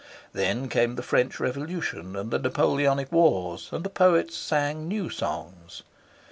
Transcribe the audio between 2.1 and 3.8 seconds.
and the Napoleonic Wars,